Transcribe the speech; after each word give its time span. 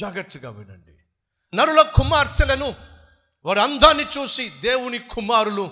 జాగ్రత్తగా 0.00 0.50
వినండి. 0.50 0.96
నరుల 1.56 1.82
కుమార్తెలను 1.82 2.74
వారి 3.44 3.60
అందాన్ని 3.60 4.04
చూసి 4.04 4.48
దేవుని 4.48 4.98
కుమారులు 4.98 5.70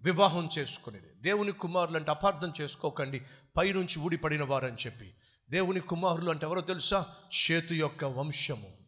వివాహం 0.00 0.48
చేసుకునేది. 0.58 1.06
దేవుని 1.16 1.52
కుమారులు 1.52 1.96
అంటే 1.96 2.10
అపార్థం 2.10 2.52
చేసుకోకండి. 2.60 3.22
పైనుంచి 3.56 3.98
ఊడిపడిన 3.98 4.44
వారని 4.44 4.76
చెప్పి. 4.86 5.14
దేవుని 5.50 5.80
కుమారులు 5.80 6.30
అంటే 6.30 6.46
ఎవరో 6.46 6.60
తెలుసా? 6.60 7.06
షేతు 7.32 7.74
యొక్క 7.74 8.04
వంశము. 8.04 8.78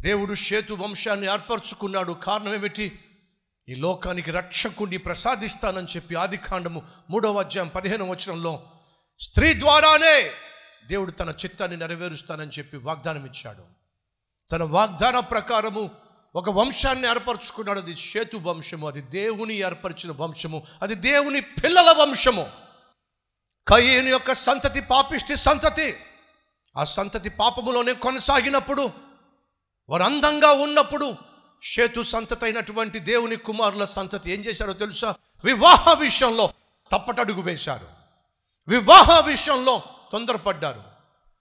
దేవుడు 0.00 0.34
షేతు 0.34 0.74
వంశాన్ని 0.74 1.26
ఏర్పరచుకున్నాడు. 1.32 2.12
కారణం 2.12 2.54
ఏమిటి? 2.54 3.04
ఈ 3.68 3.74
లోకానికి 3.74 4.30
రక్షకుడిని 4.30 4.96
ప్రసాదిస్తానని 4.96 5.86
చెప్పి 5.86 6.14
ఆది 6.14 6.36
కాండము 6.36 6.82
మూడవ 7.10 7.40
అధ్యాయం 7.40 7.68
పదిహేను 7.68 8.10
వచనంలో 8.10 8.62
స్త్రీ 9.18 9.60
ద్వారానే 9.60 10.30
దేవుడు 10.86 11.10
తన 11.10 11.28
చిత్తాన్ని 11.28 11.76
నెరవేరుస్తానని 11.76 12.50
చెప్పి 12.58 12.76
వాగ్దానం 12.76 13.26
ఇచ్చాడు 13.26 13.62
తన 14.52 14.62
వాగ్దాన 14.62 15.20
ప్రకారము 15.20 15.90
ఒక 16.34 16.50
వంశాన్ని 16.50 17.08
ఏర్పరచుకున్నాడు. 17.08 17.80
అది 17.80 17.96
సేతు 17.96 18.36
వంశము 18.36 18.88
అది 18.88 19.00
దేవుని 19.00 19.54
ఏర్పరిచిన 19.54 20.12
వంశము 20.16 20.62
అది 20.82 20.94
దేవుని 20.94 21.40
పిల్లల 21.40 21.90
వంశము. 21.90 22.50
కయ్యేను 23.68 24.08
యొక్క 24.08 24.32
సంతతి 24.32 24.80
పాపిష్టి 24.80 25.36
సంతతి. 25.36 25.96
ఆ 26.76 26.84
సంతతి 26.84 27.30
పాపములోనే 27.30 27.92
కొనసాగినప్పుడు 27.92 28.90
వారు 29.88 30.02
అందంగా 30.02 30.52
ఉన్నప్పుడు 30.52 31.16
సేతు 31.62 32.02
సంతతి 32.02 32.44
అయినటువంటి 32.44 32.98
దేవుని 32.98 33.36
కుమారుల 33.36 33.84
సంతతి 33.84 34.32
ఏం 34.32 34.40
చేశారో 34.40 34.72
తెలుసా? 34.72 35.14
వివాహ 35.44 35.92
విషయంలో 35.92 36.52
తప్పటడుగు 36.92 37.42
వేశారు. 37.42 37.86
వివాహ 38.68 39.20
విషయంలో 39.20 39.82
తొందరపడ్డారు. 40.12 40.84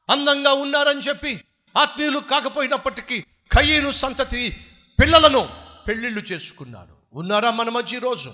అందంగా 0.09 0.53
ఉన్నారని 0.53 0.99
చెప్పి 0.99 1.45
ఆత్మీయులు 1.77 2.19
కాకపోయినప్పటికీ 2.19 3.21
కయ్యను 3.51 3.91
సంతతి 3.91 4.67
పిల్లలను 5.01 5.65
పెళ్ళిళ్ళు 5.87 6.21
చేసుకున్నారు. 6.21 6.97
ఉన్నారా 7.13 7.51
మన 7.51 7.69
మధ్య 7.69 7.99
రోజు? 7.99 8.33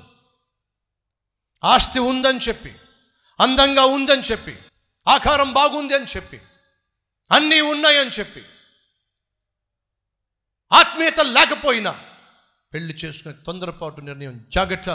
ఆస్తి 1.63 1.99
ఉందని 1.99 2.39
చెప్పి 2.39 2.75
అందంగా 3.39 3.85
ఉందని 3.85 4.21
చెప్పి 4.21 4.59
ఆకారం 5.07 5.53
బాగుంది 5.53 5.95
అని 5.95 6.05
చెప్పి 6.05 6.41
అన్నీ 7.31 7.61
ఉన్నాయని 7.61 8.09
చెప్పి 8.09 8.45
ఆత్మీయత 10.71 11.19
లేకపోయినా 11.19 12.03
పెళ్ళి 12.73 12.93
చేసుకునే 12.93 13.35
తొందరపాటు 13.45 14.01
నిర్ణయం 14.01 14.45
జాగ్రత్త 14.49 14.89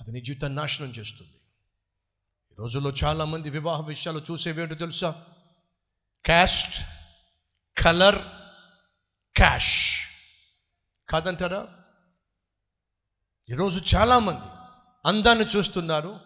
అది 0.00 0.12
నీ 0.12 0.20
జీవితాన్ని 0.20 0.56
నాశనం 0.56 0.88
చేస్తుంది. 0.88 1.32
ఈ 2.52 2.62
రోజుల్లో 2.62 2.90
చాలామంది 3.04 3.50
వివాహ 3.50 3.80
విషయాలు 3.80 4.22
చూసేవేంటో 4.30 4.74
తెలుసా? 4.74 5.10
క్యాస్ట్ 6.24 6.76
కలర్ 7.76 8.18
క్యాష్ 9.36 9.74
కాదంటారా? 11.08 11.68
ఈరోజు 13.48 13.96
చాలామంది 13.96 14.46
అందాన్ని 15.04 15.44
చూస్తున్నారు 15.44 16.20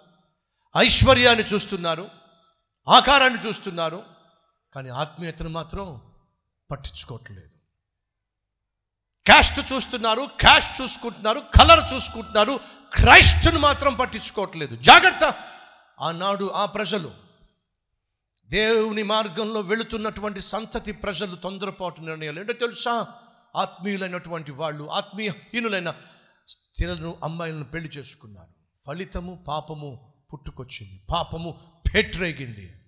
ఐశ్వర్యాన్ని 0.77 1.45
చూస్తున్నారు 1.45 2.11
ఆకారాన్ని 2.89 3.47
చూస్తున్నారు 3.47 4.03
కానీ 4.73 4.89
ఆత్మీయతను 4.89 5.49
మాత్రం 5.49 6.01
పట్టించుకోవట్లేదు. 6.71 7.51
క్యాస్ట్ 9.27 9.73
చూస్తున్నారు 9.73 10.31
క్యాష్ 10.41 10.81
చూసుకుంటున్నారు 10.81 11.41
కలర్ 11.41 11.95
చూసుకుంటున్నారు 11.95 12.61
క్రైస్ట్ను 12.93 13.59
మాత్రం 13.59 13.95
పట్టించుకోవట్లేదు. 13.95 14.77
జాగ్రత్త! 14.77 15.25
ఆనాడు 16.01 16.51
ఆ 16.51 16.67
ప్రజలు 16.67 17.13
దేవుని 18.47 19.03
మార్గంలో 19.03 19.61
వెళుతున్నటువంటి 19.61 20.41
సంతతి 20.41 20.93
ప్రజలు 20.93 21.37
తొందరపాటు 21.37 22.01
నిర్ణయాలు. 22.01 22.41
ఏంటో 22.41 22.53
తెలుసా? 22.53 23.15
ఆత్మీయులైనటువంటి 23.57 24.53
వాళ్ళు 24.53 24.91
ఆత్మీయహీనులైన 24.91 25.95
స్త్రీలను 26.49 27.19
అమ్మాయిలను 27.23 27.65
పెళ్ళి 27.65 27.89
చేసుకున్నారు. 27.89 28.49
ఫలితము 28.87 29.45
పాపము 29.49 30.15
పుట్టుకొచ్చింది. 30.33 31.03
పాపము 31.11 31.61
పెట్రేగింది. 31.95 32.81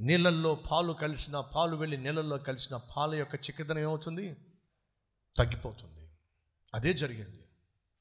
నీళ్ళల్లో 0.00 0.54
పాలు 0.54 0.92
కలిసిన 0.92 1.40
పాలు 1.40 1.76
వెళ్ళి 1.76 1.96
నీళ్ళల్లో 1.96 2.38
కలిసిన 2.38 2.80
పాల 2.96 3.14
యొక్క 3.14 3.34
చిక్కదనం 3.34 3.78
ఏమవుతుంది? 3.78 4.36
తగ్గిపోతుంది. 5.36 6.10
అదే 6.74 6.92
జరిగింది. 6.92 7.37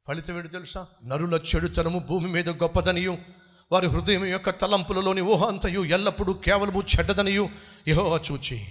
ఫలితం 0.08 0.36
ఏంటి 0.36 0.48
తెలుసా? 0.48 0.86
నరుల 1.06 1.40
చెడుతనము 1.56 2.00
భూమి 2.00 2.30
మీద 2.30 2.50
గొప్పదనియు. 2.50 3.18
వారి 3.72 3.88
హృదయం 3.88 4.26
యొక్క 4.26 4.50
తలంపులలోని 4.50 5.22
ఊహ 5.22 5.48
అంతయు 5.48 5.86
ఎల్లప్పుడూ 5.86 6.34
కేవలము 6.34 6.84
చెడ్డదనియు. 6.98 7.50
యహోవా 7.88 8.20
చూచి 8.32 8.62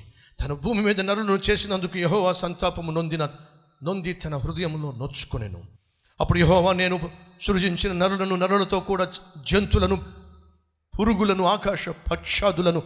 తన 0.41 0.53
భూమి 0.53 0.81
మీద 0.81 1.01
నరులను 1.01 1.41
చేసినందుకు 1.51 1.99
యహోవా 1.99 2.33
సంతాపము 2.33 2.93
నొందిన 2.93 3.29
నొంది 3.83 4.13
తన 4.13 4.37
హృదయంలో 4.37 4.93
నొచ్చుకునేను. 4.93 5.63
అప్పుడు 6.21 6.39
యహోవా 6.39 6.73
నేను 6.73 7.11
సృజించిన 7.41 7.93
నరులను 7.93 8.37
నరులతో 8.37 8.81
కూడా 8.81 9.09
జంతులను 9.47 9.97
పురుగులను 11.01 11.45
ఆకాశ 11.45 11.89
పక్షాదులను 11.89 12.83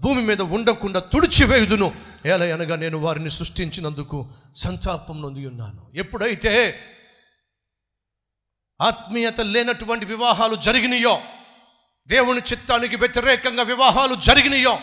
భూమి 0.00 0.22
మీద 0.22 0.40
ఉండకుండా 0.40 1.00
తుడిచివేయుదును. 1.00 1.92
ఎలా 2.26 2.54
అనగా 2.54 2.76
నేను 2.76 2.98
వారిని 2.98 3.30
సృష్టించినందుకు 3.30 4.26
సంతాపం 4.54 5.22
నొంది 5.22 5.46
ఉన్నాను. 5.46 5.86
ఎప్పుడైతే 5.94 6.74
ఆత్మీయత 8.82 9.40
లేనటువంటి 9.40 10.04
వివాహాలు 10.04 10.56
జరిగినాయో 10.56 11.22
దేవుని 12.06 12.40
చిత్తానికి 12.40 12.96
వ్యతిరేకంగా 12.96 13.62
వివాహాలు 13.62 14.14
జరిగినాయో 14.14 14.80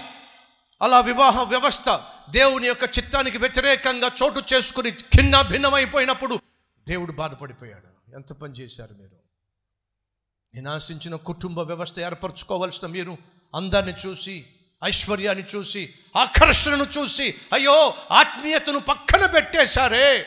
అలా 0.82 1.00
వివాహ 1.00 1.44
వ్యవస్థ 1.44 2.02
దేవుని 2.30 2.68
యొక్క 2.68 2.84
చిత్తానికి 2.84 3.38
వ్యతిరేకంగా 3.38 4.12
చోటు 4.24 4.42
చేసుకుని 4.54 4.92
ఖిన్న 4.92 5.42
భిన్నమైపోయినప్పుడు 5.42 6.40
దేవుడు 6.88 7.12
బాధపడిపోయాడు. 7.12 8.16
ఎంత 8.16 8.34
పని 8.34 8.54
చేశారు 8.54 8.94
మీరు? 8.94 9.18
నేను 10.54 10.72
ఆశించిన 10.72 11.16
కుటుంబ 11.16 11.60
వ్యవస్థ 11.60 12.00
ఏర్పరచుకోవలసిన 12.00 12.88
మీరు 12.88 13.18
అందాన్ని 13.56 13.94
చూసి 14.06 14.46
ఐశ్వర్యాన్ని 14.84 15.46
చూసి 15.56 15.94
ఆకర్షణను 16.16 16.84
చూసి 16.84 17.36
అయ్యో 17.54 17.94
ఆత్మీయతను 18.12 18.80
పక్కన 18.80 19.26
పెట్టేశారే. 19.26 20.26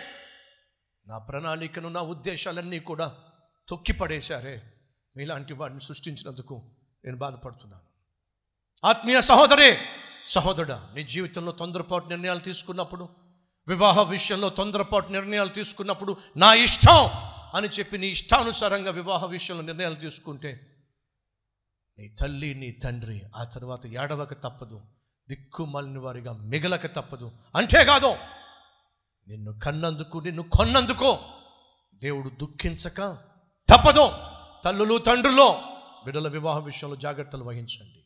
నా 1.06 1.19
ప్రణాళికను 1.19 1.88
నా 1.88 2.00
ఉద్దేశాలన్నీ 2.00 2.78
కూడా 2.78 3.15
తొక్కి 3.72 3.93
పడేశారే 3.93 4.62
మీలాంటి 5.16 5.55
వాడిని 5.55 5.81
సృష్టించినందుకు 5.81 6.62
నేను 7.05 7.16
బాధపడుతున్నాను. 7.16 7.83
ఆత్మీయ 8.87 9.21
సహోదరే 9.21 9.78
సహోదరుడా 10.27 10.91
నీ 10.94 11.03
జీవితంలో 11.03 11.53
తొందరపాటు 11.53 12.06
నిర్ణయాలు 12.06 12.38
తీసుకున్నప్పుడు 12.38 13.09
వివాహ 13.69 14.03
విషయంలో 14.03 14.50
తొందరపాటు 14.50 15.09
నిర్ణయాలు 15.09 15.49
తీసుకున్నప్పుడు 15.49 16.16
నా 16.37 16.55
ఇష్టం 16.55 17.11
అని 17.55 17.69
చెప్పి 17.69 17.99
నీ 17.99 18.06
ఇష్టానుసారంగా 18.06 18.91
వివాహ 18.91 19.27
విషయంలో 19.27 19.62
నిర్ణయాలు 19.62 19.94
తీసుకుంటే 19.94 20.77
నీ 21.99 22.09
తల్లి 22.09 22.55
నీ 22.55 22.71
తండ్రి 22.71 23.22
ఆ 23.37 23.44
తర్వాత 23.44 23.87
ఏడవక 23.87 24.32
తప్పదు 24.32 24.82
దిక్కుమాలిన 25.28 25.99
వారిగా 25.99 26.32
మిగలక 26.32 26.87
తప్పదు. 26.87 27.32
అంతేకాదు 27.55 28.16
నిన్ను 29.28 29.59
కన్నందుకు 29.59 30.19
నిన్ను 30.19 30.43
కొన్నందుకు 30.43 31.19
దేవుడు 31.94 32.28
దుఃఖించక 32.28 33.31
తప్పదు. 33.72 34.12
తల్లులు 34.65 34.99
తండ్రులు 34.99 35.60
బిడ్డల 36.05 36.28
వివాహ 36.28 36.59
విషయంలో 36.59 36.97
జాగ్రత్తలు 36.97 37.44
వహించండి. 37.44 38.05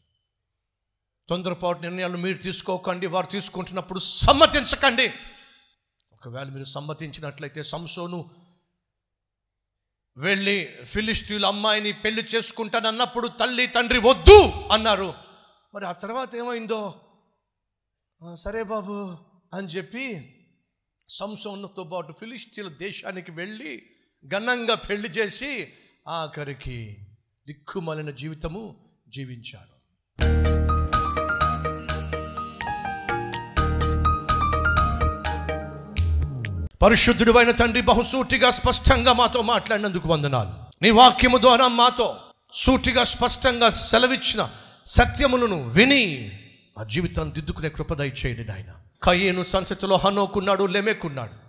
తొందరపాటు 1.28 1.78
నిర్ణయాలు 1.78 2.16
మీరు 2.16 2.38
తీసుకోకండి. 2.38 3.06
వారు 3.06 3.26
తీసుకుంటున్నప్పుడు 3.26 3.98
సమ్మతించకండి. 3.98 5.12
ఒకవేళ 6.12 6.48
మీరు 6.48 6.64
సమ్మతించినట్లయితే 6.64 7.62
సంసోను 7.62 8.30
వెళ్ళి 10.16 10.76
ఫిలిస్తీన్ల 10.84 11.46
అమ్మాయిని 11.46 11.92
పెళ్ళి 11.92 12.22
చేసుకుంటానన్నప్పుడు 12.22 13.28
తల్లి 13.28 13.66
తండ్రి 13.66 13.98
వద్దు 13.98 14.50
అన్నారు. 14.72 15.14
మరి 15.74 15.86
ఆ 15.86 15.92
తర్వాత 15.92 16.34
ఏమైందో? 16.34 16.94
సరే 18.34 18.62
బాబు 18.62 19.16
అని 19.54 19.66
చెప్పి 19.66 20.32
సంసోన్తో 21.08 21.84
పాటు 21.84 22.12
ఫిలిస్తీన్ల 22.12 22.70
దేశానికి 22.70 23.30
వెళ్ళి 23.30 23.95
ఘనంగా 24.24 24.74
పెళ్ళి 24.74 25.08
చేసి 25.08 25.72
ఆఖరికి 26.08 26.96
దిక్కుమలిన 27.46 28.10
జీవితము 28.10 28.76
జీవించాడు 29.08 29.76
పరిశుద్ధుడు 36.82 37.32
అయిన 37.32 37.50
తండ్రి 37.50 37.80
బహుసూటిగా 37.80 38.50
స్పష్టంగా 38.50 39.12
మాతో 39.12 39.42
మాట్లాడినందుకు 39.42 40.08
వందనాలు. 40.08 40.50
నీ 40.82 40.90
వాక్యము 40.90 41.38
ద్వారా 41.38 41.68
మాతో 41.68 42.16
సూటిగా 42.52 43.04
స్పష్టంగా 43.04 43.70
సెలవిచ్చిన 43.70 44.50
సత్యములను 44.86 45.68
విని 45.68 46.32
ఆ 46.78 46.82
జీవితాన్ని 46.82 47.34
దిద్దుకునే 47.34 47.68
కృపదయ 47.68 48.08
చేయండి 48.08 48.44
నాయన. 48.44 48.72
కయ్యేను 49.02 49.44
సంచతిలో 49.44 49.96
హనోకున్నాడు 49.96 50.66
లెమెకున్నాడు. 50.66 51.45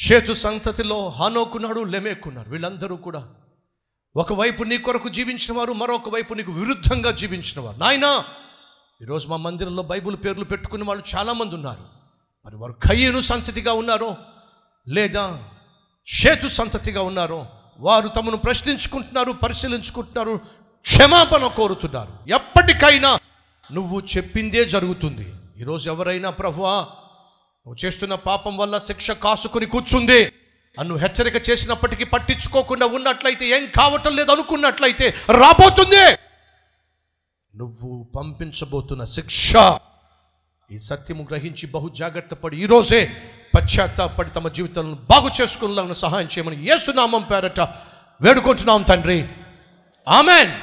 షేతు 0.00 0.32
సంతతిలో 0.32 1.08
హనోకున్నాడు 1.08 1.80
లెమేకున్నారు 1.80 2.50
వీళ్ళందరూ 2.50 2.96
కూడా 2.96 3.28
ఒకవైపు 4.16 4.62
నీ 4.62 4.78
కొరకు 4.78 5.08
జీవించిన 5.08 5.58
వారు 5.58 5.72
మరొక 5.72 6.08
వైపు 6.08 6.34
నీకు 6.34 6.52
విరుద్ధంగా 6.52 7.10
జీవించిన 7.10 7.60
వారు. 7.60 7.78
నాయనా 7.78 8.24
ఈరోజు 9.02 9.28
మా 9.28 9.36
మందిరంలో 9.36 9.82
బైబిల్ 9.82 10.16
పేర్లు 10.16 10.44
పెట్టుకునే 10.44 10.84
వాళ్ళు 10.84 11.04
చాలామంది 11.16 11.54
ఉన్నారు. 11.54 11.84
మరి 12.46 12.56
వారు 12.56 12.72
కయ్యను 12.72 13.20
సంతతిగా 13.20 13.72
ఉన్నారో 13.72 14.16
లేదా 14.88 15.44
షేతు 16.06 16.48
సంతతిగా 16.48 17.02
ఉన్నారో 17.02 17.46
వారు 17.80 18.08
తమను 18.08 18.36
ప్రశ్నించుకుంటున్నారు 18.36 19.32
పరిశీలించుకుంటున్నారు 19.32 20.40
క్షమాపణ 20.82 21.46
కోరుతున్నారు. 21.46 22.12
ఎప్పటికైనా 22.28 23.18
నువ్వు 23.72 24.00
చెప్పిందే 24.00 24.64
జరుగుతుంది. 24.64 25.32
ఈరోజు 25.58 25.90
ఎవరైనా 25.90 26.30
ప్రభువా 26.30 26.86
నువ్వు 27.66 27.86
చేస్తున్న 27.86 28.14
పాపం 28.14 28.56
వల్ల 28.56 28.78
శిక్ష 28.78 29.10
కాసుకుని 29.10 29.66
కూర్చుంది. 29.66 30.32
అన్ను 30.78 30.96
హెచ్చరిక 30.96 31.50
చేసినప్పటికీ 31.50 32.04
పట్టించుకోకుండా 32.04 32.86
ఉన్నట్లయితే 32.86 33.48
ఏం 33.48 33.66
కావటం 33.76 34.16
లేదు 34.16 34.32
అనుకున్నట్లయితే 34.32 35.14
రాబోతుంది. 35.30 36.18
నువ్వు 37.56 38.06
పంపించబోతున్న 38.16 39.04
శిక్ష 39.04 39.52
ఈ 40.70 40.78
సత్యము 40.78 41.26
గ్రహించి 41.30 41.66
బహు 41.66 41.88
జాగ్రత్త 41.88 42.34
పడి 42.34 42.62
ఈరోజే 42.62 43.22
పశ్చాత్తాపడి 43.54 44.30
తమ 44.30 44.48
జీవితాలను 44.48 44.94
బాగు 44.94 45.30
చేసుకునేలాగా 45.40 45.92
సహాయం 45.92 46.26
చేయమని 46.26 46.74
ఏసునామం 46.74 47.22
పేరట 47.22 47.60
వేడుకుంటున్నాం 48.20 48.82
తండ్రి. 48.82 49.28
ఆమెన్. 50.08 50.60